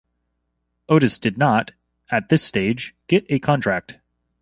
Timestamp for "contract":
3.37-3.97